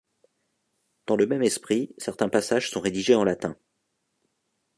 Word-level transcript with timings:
Dans 1.05 1.15
le 1.15 1.27
même 1.27 1.43
esprit, 1.43 1.93
certains 1.99 2.27
passages 2.27 2.71
sont 2.71 2.79
rédigés 2.81 3.13
en 3.13 3.23
latin. 3.23 3.55